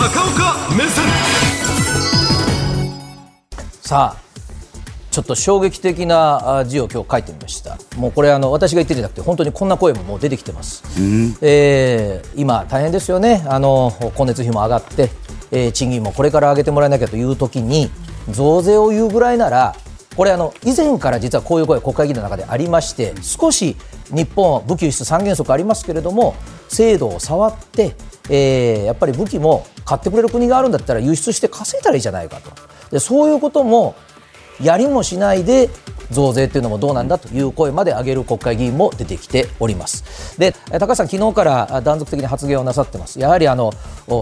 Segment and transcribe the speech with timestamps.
[0.00, 1.04] 高岡目線。
[3.82, 4.22] さあ
[5.10, 7.76] ちょっと衝撃的なあ字を今日書いてみました。
[7.98, 10.84] もうこれあの私が言ってるんじゃなくて本当にこんな声ももう出てきてます、
[11.42, 13.44] えー今大変ですよね。
[13.46, 15.10] あの光熱費も上がって、
[15.50, 17.90] えー賃金もこれから上げてもらえなきゃという時に
[18.30, 19.76] 増税を言うぐらいなら
[20.16, 23.76] これあの以前から実はこういう声国会議員の中でありまして少し
[24.08, 26.34] 日本は武器輸出三原則ありますけれども
[26.68, 27.94] 制度を触って、
[28.30, 32.52] えーやっぱり武器も買ってくれる国があるんだったら輸出して稼いだらいいじゃないかと
[32.92, 33.96] でそういうことも
[34.62, 35.68] やりもしないで
[36.12, 40.38] 増税っていうのもどうなんだという声まで上げる国会議員も出てきております。
[40.38, 43.20] で、高橋さん、昨日から断続的に発言をなさってます。
[43.20, 43.72] やはりあの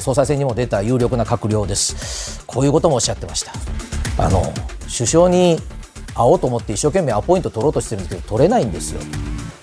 [0.00, 2.44] 総裁選にも出た有力な閣僚です。
[2.44, 3.52] こういうこともおっしゃってました。
[4.18, 5.58] あの首相に
[6.14, 9.00] 会おうと思って一生懸命アポイント取ろうとしてるんですけど取れないんですよ。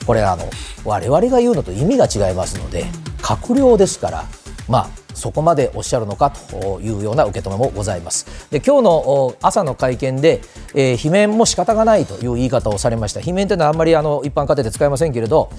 [0.07, 0.49] これあの
[0.85, 2.85] 我々が言うのと意味が違いますので
[3.21, 4.25] 閣僚ですから
[4.67, 8.25] まあそこまでおっしゃるのかというような受け止めもございます。
[8.49, 10.41] で今日の朝の会見で、
[10.73, 13.19] えー罷免も仕方がないという言い方をされました。
[13.19, 15.51] 罷免というのはあんまりあの一般家庭で使いませんけれど、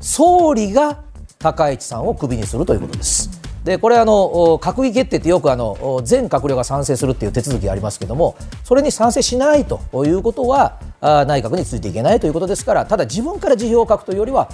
[0.00, 1.02] 総理が
[1.38, 3.30] 高市さんをクビにするということです。
[3.64, 14.50] でこれあの閣議決定ってよくあの全閣僚が賛成するっていう手続きがありますけどもそれに賛成しないということは内閣についていけないということですからただ自分から辞表を書くというよりは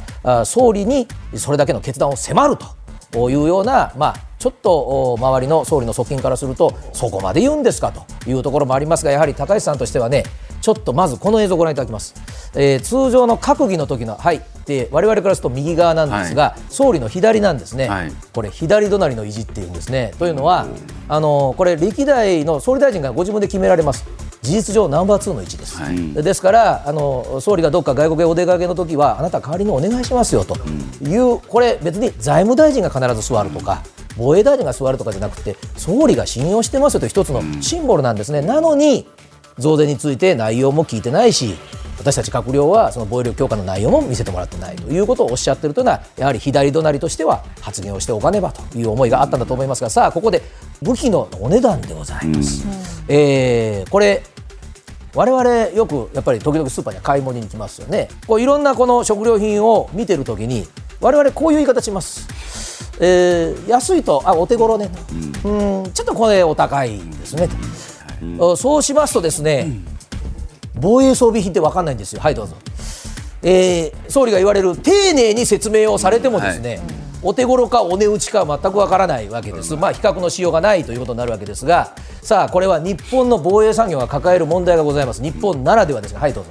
[0.46, 2.66] 総理にそれだけの決断を迫ると
[3.14, 10.24] いうような、まあ、ちょっとお周りの総理の側近からするとそこまで言うんですかというところもありますがやはり高市さんとしてはね
[10.60, 12.14] ちょっとまずこの映像をご覧いただきます、
[12.54, 18.12] えー通常の閣議の時のはいで我々からすると右側なんですが、総理の左なんですね、はい。
[18.32, 20.12] これ左隣の意地っていうんですね。
[20.18, 20.68] というのは
[21.08, 24.04] あのこれ歴代の総理大臣がご自分で決められます
[24.42, 26.12] 事実上ナンバー2の位置です、はい。
[26.14, 30.56] ですからあの総理がどっか外国へお出かけの時はあなた代わりにお願いしますよと。
[31.02, 33.82] いう、これ別に財務大臣が必ず座るとか、
[34.16, 39.06] 防衛大臣が座るとかじゃなくて総理が信用してますよという一つのシンボルなんですね、なのに
[39.58, 41.54] 増税について内容も聞いてないし
[41.98, 44.76] 私たち閣僚はその防衛力強化の内容も見せてもらってない。
[44.76, 50.42] ということをおっしゃっているというのはやはり左隣としては発言をしておかねばという思いがあったんだと思いますがさあここで
[50.82, 52.64] 武器のお値段でございます。
[53.08, 54.22] えーこれ
[55.12, 58.08] 我々よくやっぱり時々スーパーには買い物に行きますよね。
[58.28, 60.68] こういろんなこの食料品を見てるときに
[61.00, 62.28] 我々こういう言い方します、
[63.00, 64.88] えー安いとあお手頃ね。
[65.42, 67.48] と、うん、ちょっとこれお高いですね。
[68.38, 69.80] と、そうしますとですね、
[70.76, 72.20] 防衛装備品って分かんないんですよ。
[72.20, 72.54] はいどうぞ、
[73.42, 76.80] えー総理が言われる丁寧に説明をされてもですね、
[77.22, 86.50] お手頃かお値打ちかは全くわからないわけです、まあ、比較のしようがないということになるわけですが、さあ、これは日本の防衛産業が抱える問題がございます、日本ならではですが、はい、どうぞ、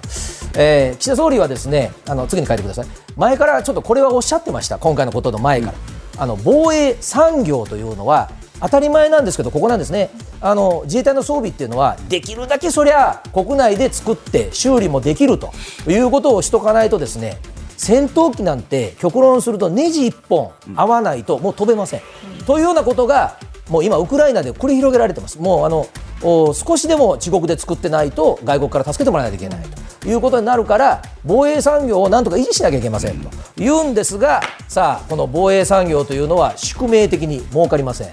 [0.55, 5.73] えー岸田総理はですねあの次に書いてください、前からちょっとこれはおっしゃってました、今回のことの前から。
[6.19, 8.29] あの防衛産業というのは
[8.59, 10.09] 当たり前なんですけどここなんですね。
[10.41, 15.51] あの自衛隊の装備っていうのはできるだけそりゃ国内で作って修理もできると
[15.87, 17.39] いうことをしとかないとですね
[17.79, 22.01] 戦闘機なんて極論するとネジ1本合わないともう飛べません、
[22.45, 23.37] というようなことが
[23.69, 25.39] もう今ウクライナで繰り広げられてます。
[25.39, 25.87] もうあの
[26.21, 29.65] お少しでも自国で作ってないと外国から助けてもらわないといけない
[30.01, 38.07] ということになるから防衛産業をなんとか維持しなきゃいけませんと言うんですがさあこの防衛産業というのは宿命的に儲かりません、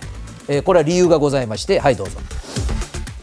[0.47, 2.21] えーこれは理由がございましてはいどうぞ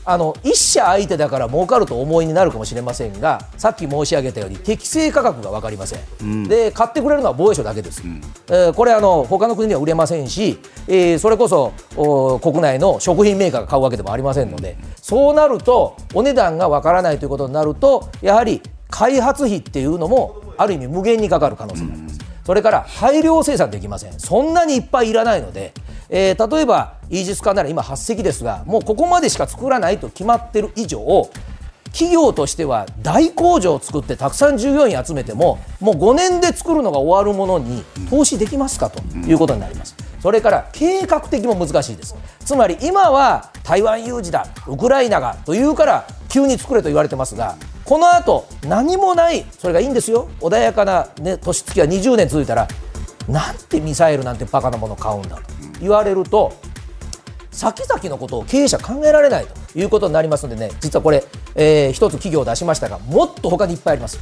[0.05, 8.03] あの一社相手だから儲かるとお思いになるかもしれませんがさっき申し上げたように適正価格が分かりません、で買ってくれるのは防衛省だけです、
[8.49, 24.19] えーこれあの他の国には売れませんし、えーそれこそお国内の食品メーカーが買うわけでもありませんのでそうなるとお値段が分からないということになるとやはり開発費っていうのもある意味無限にかかる可能性があります、それから大量生産できません。
[24.19, 25.73] そんなにいっぱいいらないので、
[26.15, 31.29] えー例えばイージス艦なら今8隻ですがもうここまでしか作らないと決まってる以上
[31.91, 39.95] 企業としては大工場を作ってたくさん従業員集めてももう5年で作るのが終わるものに投資できますかということになります。
[40.19, 42.15] それから計画的も難しいです。
[42.39, 47.55] つまり今は台湾有事だウクライナがというから急に作れと言われてますが
[47.85, 50.29] この後何もないそれがいいんですよ。
[50.41, 52.67] 穏やかな、ね、年月が20年続いたら
[53.27, 55.52] なんてミサイルなんてバカなもの買うんだと。
[55.79, 56.53] 言われると
[57.51, 61.23] 先々のことを経営者考えられないということになりますのでね実はこれ、
[61.55, 64.19] えー一つ企業を出しましたがもっと他にいっぱいあります、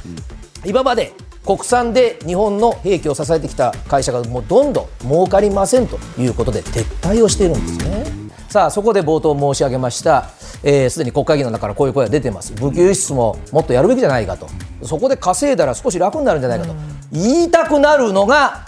[0.64, 1.12] 今まで
[1.44, 8.04] 国産で日本の兵器を支えてきた会社がもうどんどん儲かりませんということで撤退をしているんですね。
[8.48, 12.52] さあそこで冒頭申し上げましたすで、に国会議員の中からこういう声が出てます。
[12.52, 14.46] 武器輸出ももっとやるべきじゃないかと。
[14.82, 16.74] そこで稼いだら少し楽になるんじゃないかと。
[17.10, 18.66] 言いたくなるのが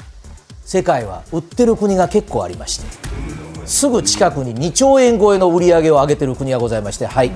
[0.64, 2.86] 世界は売ってる国が結構ありまして
[3.66, 7.30] すぐ近くに2兆円超えの売り上げを上げてる国がございましてはい。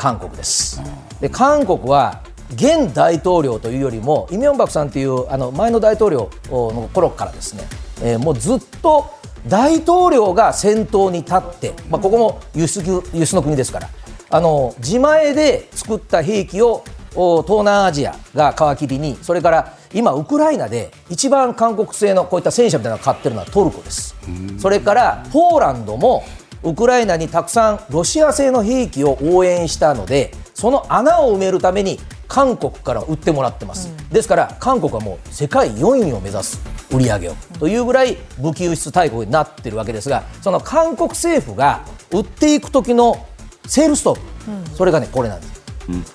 [0.00, 0.80] 韓国です。
[1.20, 2.22] で韓国は
[2.54, 7.64] 現大統領というよりもイ・ミョンバクさんというあの前の大統領の頃からですね、
[8.02, 9.10] えー、もうずっと
[9.46, 13.90] 大統領が先頭に立って、まあ、ここも輸出輸出の国ですから
[14.30, 24.14] あの自前で作った兵器を東南アジアが皮切りにそれから今、ウクライナで一番韓国製のこういった戦車みたいなのを買ってるのはトルコです。
[24.58, 26.24] それからポーランドも
[26.62, 31.98] ウクライナにたくさんロシア製の兵器を応援したのでその穴を埋めるために
[32.28, 36.60] 韓国から売ってもらってます、うん、ですから韓国はもう世界4位を目指す
[36.92, 43.26] 売り上げを、というぐらい武器輸出大国になってるわけですがその韓国政府が売っていく時の
[43.66, 45.59] セールストップ、うん、それがねこれなんです。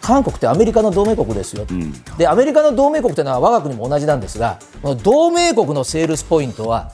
[0.01, 4.59] 韓国ってアメリカの同盟国ですよ、うん、でアメリカの同盟国というのは我が国も同じなんですが
[5.03, 6.93] 同盟国のセールスポイントは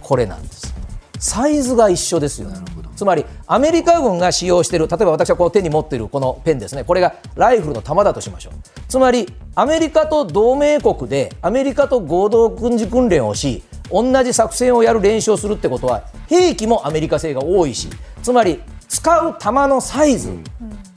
[0.00, 0.74] これなんです。
[1.18, 2.48] サイズが一緒ですよ。
[2.50, 2.58] ね
[2.96, 6.84] つまりアメリカ軍が使用している例えば私はこう手に持っているこのペンですね。
[6.84, 8.52] これがライフルの弾だとしましょう。
[8.88, 17.88] つまりアメリカと同盟国でアメリカと合同軍事訓練をし同じ作戦をやる練習をするってことは兵器もアメリカ製が多いし
[18.22, 20.36] つまり使う弾のサイズ、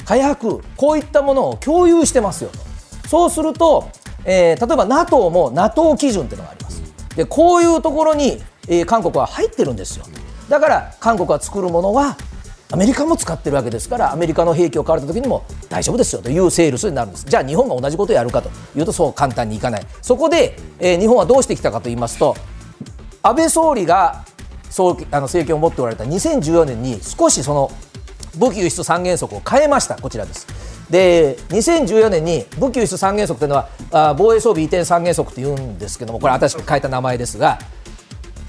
[0.05, 3.09] 火薬こういったものを共有してますよと。
[3.09, 3.89] そうすると、
[4.23, 6.81] えー、例えば NATO も NATO 基準っていうのがあります。
[7.15, 10.05] でこういうところに、えー、韓国は入ってるんですよ。
[10.49, 12.17] だから韓国が作るものは
[12.71, 16.29] アメリカも使ってるわけですからアメリカの兵器を買われた時にも大丈夫ですよと。
[16.29, 17.25] いうセールスになるんです。
[17.25, 18.49] じゃあ日本が同じことをやるかと。
[18.75, 19.87] いうとそう簡単にいかない。
[20.01, 22.35] そこで、えー、日本はどうしてきたかと言いますと
[23.23, 24.23] 安倍総理が
[24.69, 27.71] そうあの政権を持っておられた2014年に少しその
[28.37, 29.95] 武器輸出三原則を変えました。
[29.95, 30.47] こちらです。
[30.89, 37.59] で2014年に武器輸出三原則というのはあ防衛装備移転三原則というんですけどもこれ新しく変えた名前ですが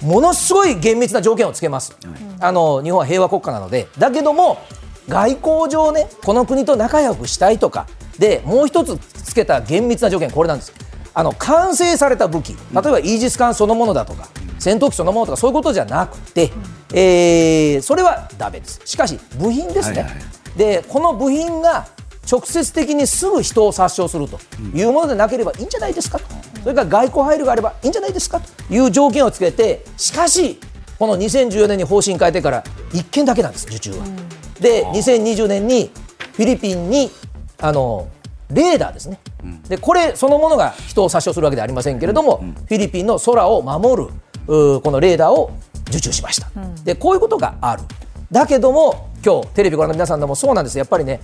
[0.03, 1.97] ものすごい厳密な条件をつけます、
[2.39, 4.59] あの日本は平和国家なのでだけども
[5.09, 7.87] 外交上ねこの国と仲良くしたいとか
[8.19, 10.73] でもう一つつけた厳密な条件これなんです。
[11.15, 16.51] あの完成された武器例えばイージス艦そのものだとか戦闘機そのものとかそういうことじゃなくて、
[16.93, 18.81] えー、それはだめです。
[18.85, 21.87] しかし部品ですね、はいはい、でこの部品が
[22.31, 24.39] 直接的にすぐ人を殺傷すると
[24.75, 26.27] いうものでなければいいんじゃないですかと、
[26.63, 30.59] それから外交配慮があればいいんじゃないですかという条件をつけて、しかし、
[30.99, 34.05] この2014年に方針変えてから1件だけなんです、受注は。
[34.61, 35.91] で、2020年に
[36.33, 37.11] フィリピンに
[37.59, 38.09] あの
[38.51, 39.21] レーダーですね、
[39.69, 42.39] でこれそのものが人を殺傷するわけではありませんけれども、
[42.69, 44.11] フィリピンの空を守る
[44.47, 45.51] このレーダーを
[45.89, 46.49] 受注しました、
[46.85, 47.83] でこういうことがある。
[48.31, 51.21] だけども今日テレビご覧の皆さんでもそうなんですやっぱりね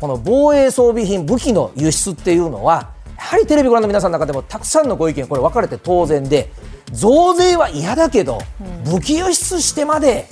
[0.00, 6.52] この防衛装備品、武器の輸出っていうのは、やはりテレビご覧の皆さんの中でもたくさんのご意見、これ分かれて当然で、
[6.92, 8.38] 増税は嫌だけど、
[8.84, 10.28] 武器輸出してまで、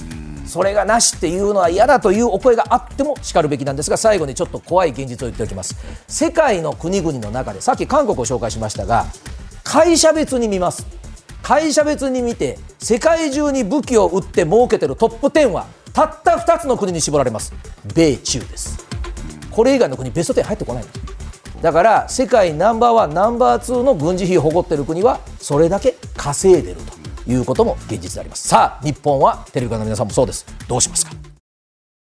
[0.47, 5.77] それがなしっていうのは嫌だというお声があってもしかるべきなんですが、最後にちょっと怖い現実を言っておきます。
[6.07, 9.07] 世界の国々の中で、さっき韓国を紹介しましたが、
[9.63, 10.87] 会社別に見ます。
[11.45, 17.53] 会社別に見て、世界中に武器を売って儲けてるトップ10は、たった2つの国に絞られます。
[17.95, 18.85] 米中です。
[19.55, 21.01] これ以外の国ベスト10入ってこないんです
[21.63, 26.81] だから世界ナンバーワンナンバーツーの軍事費を誇っている国はそれだけ稼いでる
[27.25, 31.34] ということも現実でありますさあ日本はテレビ側の皆さんもそうですどうしますか？